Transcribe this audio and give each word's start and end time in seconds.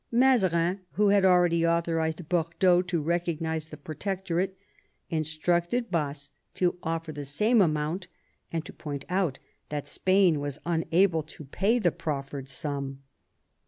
Mazarin, 0.11 0.79
who 0.93 1.09
had 1.09 1.23
already 1.23 1.63
authorised 1.63 2.27
Bordeaux 2.27 2.81
to 2.81 3.03
recognise 3.03 3.67
the 3.67 3.77
Protector 3.77 4.39
ate, 4.39 4.57
instructed 5.11 5.91
Baas 5.91 6.31
to 6.55 6.79
offer 6.81 7.11
the 7.11 7.23
same 7.23 7.61
amount, 7.61 8.07
and 8.51 8.65
to 8.65 8.73
point 8.73 9.05
out 9.09 9.37
that 9.69 9.85
Spain 9.87 10.39
was 10.39 10.57
unable 10.65 11.21
to 11.21 11.45
pay 11.45 11.77
the 11.77 11.91
proffered 11.91 12.49
sum. 12.49 13.03